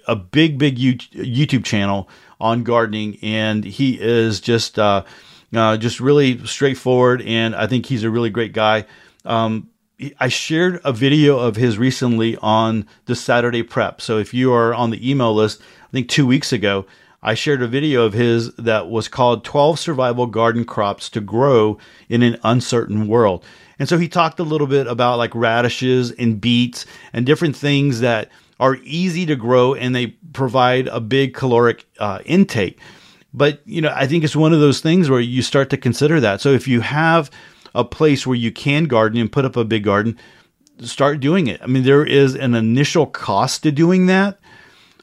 [0.08, 2.10] a big, big YouTube channel
[2.40, 5.04] on gardening, and he is just uh,
[5.56, 7.22] uh, just really straightforward.
[7.22, 8.86] And I think he's a really great guy.
[9.26, 9.70] Um,
[10.20, 14.00] I shared a video of his recently on the Saturday prep.
[14.00, 16.86] So if you are on the email list, I think two weeks ago,
[17.24, 21.80] I shared a video of his that was called 12 Survival Garden Crops to Grow
[22.10, 23.44] in an Uncertain World.
[23.80, 28.02] And so he talked a little bit about like radishes and beets and different things
[28.02, 28.30] that
[28.60, 32.80] are easy to grow and they provide a big caloric uh, intake.
[33.38, 36.20] But, you know, I think it's one of those things where you start to consider
[36.20, 36.42] that.
[36.42, 37.30] So if you have
[37.76, 40.18] a place where you can garden and put up a big garden,
[40.82, 41.62] start doing it.
[41.62, 44.40] I mean, there is an initial cost to doing that,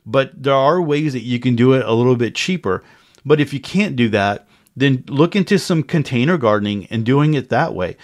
[0.04, 2.82] but there are ways that you can do it a little bit cheaper.
[3.24, 7.50] But if you can't do that, then look into some container gardening and doing it
[7.50, 7.96] that way.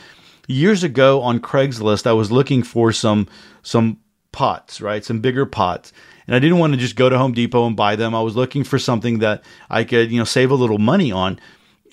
[0.46, 3.26] Years ago on Craigslist, I was looking for some
[3.62, 3.98] some
[4.30, 5.04] pots, right?
[5.04, 5.92] Some bigger pots.
[6.30, 8.14] And I didn't want to just go to Home Depot and buy them.
[8.14, 11.40] I was looking for something that I could, you know, save a little money on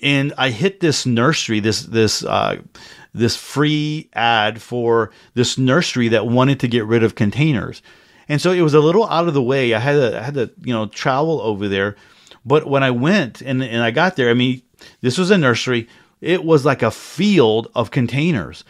[0.02, 2.60] and I hit this nursery, this this uh,
[3.14, 7.82] this free ad for this nursery that wanted to get rid of containers,
[8.28, 9.74] and so it was a little out of the way.
[9.74, 11.96] I had to I had to you know travel over there,
[12.44, 14.62] but when I went and and I got there, I mean,
[15.00, 15.88] this was a nursery.
[16.20, 18.64] It was like a field of containers.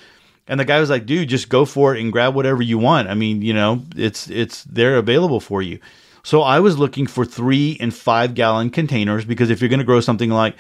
[0.49, 3.09] And the guy was like, dude, just go for it and grab whatever you want.
[3.09, 5.79] I mean, you know, it's it's they're available for you.
[6.23, 9.85] So I was looking for three and five gallon containers because if you're going to
[9.85, 10.57] grow something like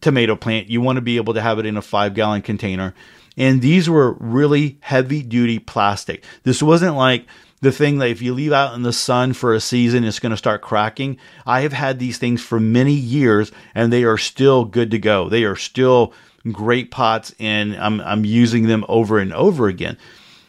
[0.00, 2.94] tomato plant, you want to be able to have it in a five gallon container.
[3.36, 6.24] And these were really heavy duty plastic.
[6.42, 7.26] This wasn't like
[7.60, 10.30] the thing that if you leave out in the sun for a season, it's going
[10.30, 11.18] to start cracking.
[11.44, 15.28] I have had these things for many years and they are still good to go.
[15.28, 16.12] They are still
[16.52, 19.96] great pots and I'm, I'm using them over and over again.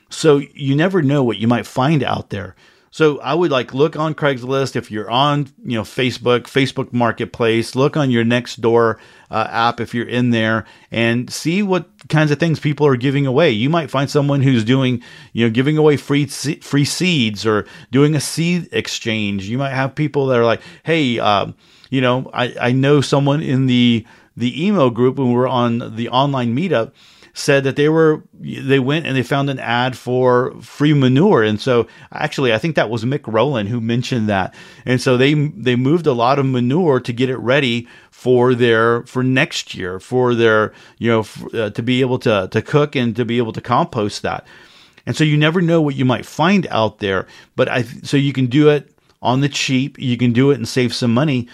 [0.10, 2.56] So you never know what you might find out there.
[2.90, 7.76] So I would like look on Craigslist if you're on, you know, Facebook, Facebook Marketplace,
[7.76, 8.98] look on your Nextdoor
[9.30, 13.28] uh, app if you're in there and see what kinds of things people are giving
[13.28, 13.52] away.
[13.52, 18.16] You might find someone who's doing, you know, giving away free free seeds or doing
[18.16, 19.48] a seed exchange.
[19.48, 21.52] You might have people that are like, "Hey, uh,
[21.90, 24.08] you know, I I know someone in the
[24.38, 26.92] the email group when we were on the online meetup
[27.34, 31.60] said that they were they went and they found an ad for free manure, and
[31.60, 35.76] so actually I think that was Mick Rowland who mentioned that, and so they they
[35.76, 40.34] moved a lot of manure to get it ready for their for next year for
[40.34, 43.62] their you know uh, to be able to to cook and to be able to
[43.62, 44.46] compost that.
[45.06, 48.34] And so you never know what you might find out there, but I so you
[48.34, 51.48] can do it on the cheap, you can do it and save some money,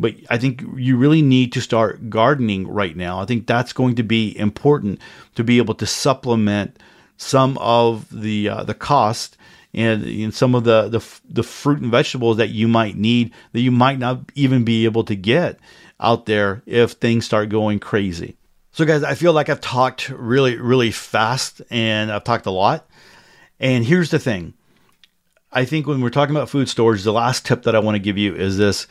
[0.00, 3.20] but I think you really need to start gardening right now.
[3.20, 5.00] I think that's going to be important
[5.34, 6.78] to be able to supplement
[7.16, 9.36] some of the uh, the cost
[9.74, 13.60] and, and some of the, the the fruit and vegetables that you might need that
[13.60, 15.60] you might not even be able to get
[16.00, 18.36] out there if things start going crazy.
[18.72, 22.88] So guys, I feel like I've talked really really fast and I've talked a lot.
[23.58, 24.54] And here's the thing.
[25.52, 28.00] I think when we're talking about food storage, the last tip that I want to
[28.00, 28.86] give you is this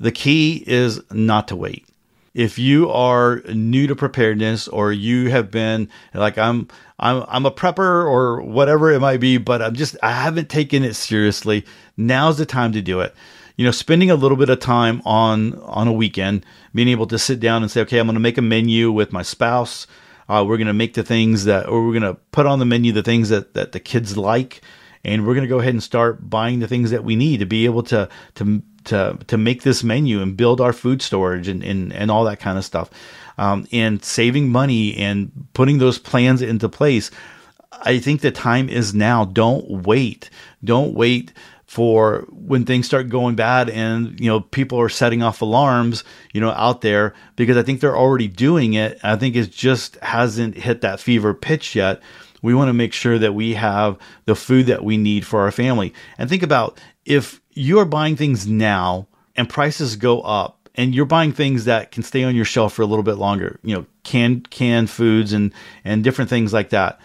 [0.00, 1.86] the key is not to wait.
[2.32, 7.50] If you are new to preparedness or you have been like I'm I'm I'm a
[7.50, 12.38] prepper or whatever it might be, but I'm just I haven't taken it seriously, now's
[12.38, 13.14] the time to do it.
[13.56, 17.18] You know, spending a little bit of time on on a weekend, being able to
[17.18, 19.86] sit down and say, okay, I'm going to make a menu with my spouse.
[20.28, 22.64] Uh, we're going to make the things that, or we're going to put on the
[22.64, 24.60] menu the things that that the kids like,
[25.04, 27.46] and we're going to go ahead and start buying the things that we need to
[27.46, 31.62] be able to to to to make this menu and build our food storage and
[31.62, 32.90] and, and all that kind of stuff.
[33.38, 37.10] Um, and saving money and putting those plans into place
[37.82, 39.24] i think the time is now.
[39.24, 40.30] Don't wait.
[40.62, 41.32] Don't wait
[41.66, 46.02] for when things start going bad and you know people are setting off alarms
[46.32, 48.98] you know out there because i think they're already doing it.
[49.02, 52.00] I think it just hasn't hit that fever pitch yet.
[52.42, 55.52] We want to make sure that we have the food that we need for our
[55.52, 55.92] family.
[56.18, 59.06] And think about if you're buying things now
[59.36, 62.82] and prices go up and you're buying things that can stay on your shelf for
[62.82, 65.52] a little bit longer, you know, canned canned foods and
[65.84, 66.98] and different things like that,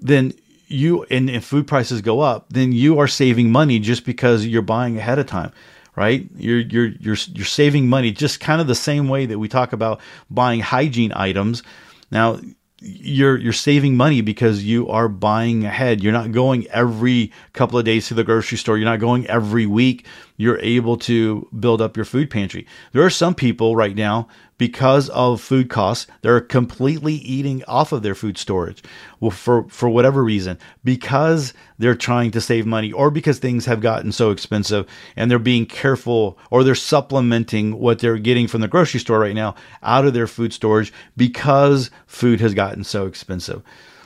[0.00, 0.32] then
[0.66, 4.62] you and if food prices go up, then you are saving money just because you're
[4.62, 5.52] buying ahead of time
[5.94, 6.28] right?
[6.36, 9.72] You're you're you're you're saving money just kind of the same way that we talk
[9.72, 11.62] about buying hygiene items.
[12.10, 12.38] Now,
[12.80, 16.02] you're you're saving money because you are buying ahead.
[16.02, 18.76] You're not going every couple of days to the grocery store.
[18.76, 20.06] You're not going every week.
[20.36, 22.66] You're able to build up your food pantry.
[22.92, 24.28] There are some people right now
[24.58, 28.82] because of food costs, they're completely eating off of their food storage
[29.20, 33.80] well, for, for whatever reason, because they're trying to save money or because things have
[33.80, 38.68] gotten so expensive and they're being careful or they're supplementing what they're getting from the
[38.68, 43.62] grocery store right now out of their food storage because food has gotten so expensive.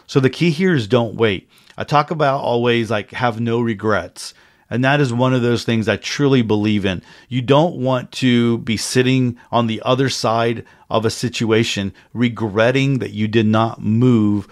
[0.06, 1.48] So the key here is don't wait.
[1.78, 4.34] I talk about always like have no regrets.
[4.70, 7.02] And that is one of those things I truly believe in.
[7.28, 13.10] You don't want to be sitting on the other side of a situation regretting that
[13.10, 14.46] you did not move,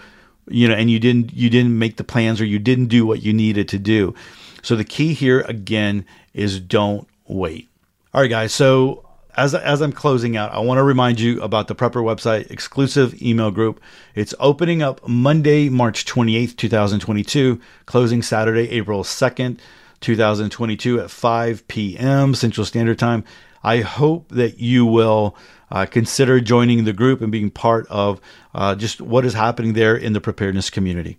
[0.47, 3.21] you know, and you didn't you didn't make the plans or you didn't do what
[3.21, 4.13] you needed to do.
[4.61, 7.69] So the key here again is don't wait.
[8.13, 9.05] All right guys, so
[9.37, 13.21] as, as I'm closing out, I want to remind you about the Prepper website exclusive
[13.21, 13.79] email group.
[14.13, 19.59] It's opening up Monday, March 28th, 2022, closing Saturday, April 2nd.
[20.01, 22.35] 2022 at 5 p.m.
[22.35, 23.23] Central Standard Time.
[23.63, 25.35] I hope that you will
[25.71, 28.21] uh, consider joining the group and being part of
[28.53, 31.17] uh, just what is happening there in the preparedness community.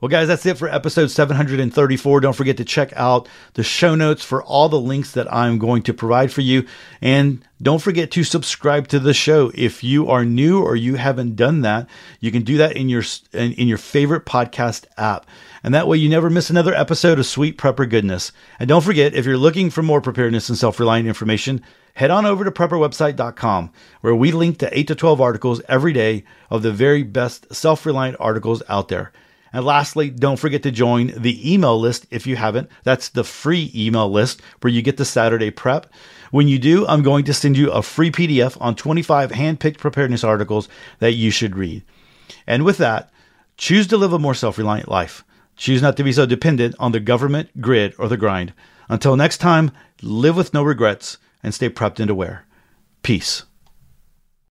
[0.00, 2.20] Well, guys, that's it for episode 734.
[2.20, 5.82] Don't forget to check out the show notes for all the links that I'm going
[5.82, 6.66] to provide for you.
[7.02, 9.52] And don't forget to subscribe to the show.
[9.54, 11.86] If you are new or you haven't done that,
[12.18, 13.02] you can do that in your
[13.34, 15.26] in, in your favorite podcast app.
[15.62, 18.32] And that way you never miss another episode of Sweet Prepper Goodness.
[18.58, 22.42] And don't forget, if you're looking for more preparedness and self-reliant information, head on over
[22.44, 23.70] to prepperwebsite.com,
[24.00, 28.16] where we link to 8 to 12 articles every day of the very best self-reliant
[28.18, 29.12] articles out there.
[29.52, 32.68] And lastly, don't forget to join the email list if you haven't.
[32.84, 35.92] That's the free email list where you get the Saturday prep.
[36.30, 40.22] When you do, I'm going to send you a free PDF on 25 handpicked preparedness
[40.22, 40.68] articles
[41.00, 41.82] that you should read.
[42.46, 43.10] And with that,
[43.56, 45.24] choose to live a more self reliant life.
[45.56, 48.54] Choose not to be so dependent on the government, grid, or the grind.
[48.88, 52.46] Until next time, live with no regrets and stay prepped and aware.
[53.02, 53.44] Peace.